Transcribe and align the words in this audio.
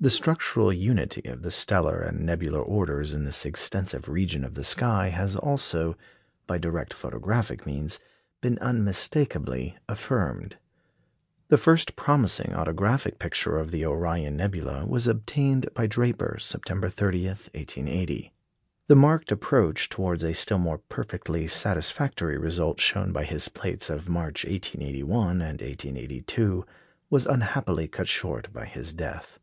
The 0.00 0.10
structural 0.10 0.72
unity 0.72 1.22
of 1.28 1.42
the 1.42 1.52
stellar 1.52 2.00
and 2.00 2.26
nebular 2.26 2.58
orders 2.60 3.14
in 3.14 3.22
this 3.24 3.46
extensive 3.46 4.08
region 4.08 4.42
of 4.44 4.54
the 4.54 4.64
sky 4.64 5.10
has 5.10 5.36
also, 5.36 5.96
by 6.48 6.58
direct 6.58 6.92
photographic 6.92 7.64
means, 7.64 8.00
been 8.40 8.58
unmistakably 8.58 9.78
affirmed. 9.88 10.56
The 11.50 11.56
first 11.56 11.94
promising 11.94 12.50
autographic 12.52 13.20
picture 13.20 13.56
of 13.58 13.70
the 13.70 13.86
Orion 13.86 14.36
nebula 14.36 14.88
was 14.88 15.06
obtained 15.06 15.72
by 15.72 15.86
Draper, 15.86 16.36
September 16.40 16.88
30, 16.88 17.26
1880. 17.28 18.32
The 18.88 18.96
marked 18.96 19.30
approach 19.30 19.88
towards 19.88 20.24
a 20.24 20.34
still 20.34 20.58
more 20.58 20.78
perfectly 20.78 21.46
satisfactory 21.46 22.36
result 22.36 22.80
shown 22.80 23.12
by 23.12 23.22
his 23.22 23.48
plates 23.48 23.88
of 23.88 24.08
March, 24.08 24.44
1881 24.44 25.40
and 25.40 25.60
1882, 25.62 26.66
was 27.08 27.24
unhappily 27.24 27.86
cut 27.86 28.08
short 28.08 28.52
by 28.52 28.64
his 28.64 28.92
death. 28.92 29.38